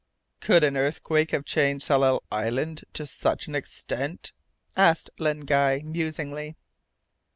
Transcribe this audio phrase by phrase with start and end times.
[0.39, 4.33] "Could an earthquake have changed Tsalal Island to such an extent?"
[4.75, 6.57] asked Len Guy, musingly.